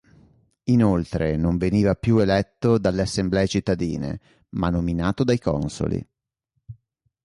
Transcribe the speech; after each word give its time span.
Inoltre, 0.63 1.37
non 1.37 1.57
veniva 1.59 1.93
più 1.93 2.17
eletto 2.17 2.79
dalle 2.79 3.03
assemblee 3.03 3.45
cittadine, 3.47 4.19
ma 4.55 4.71
nominato 4.71 5.23
dai 5.23 5.37
Consoli. 5.37 6.03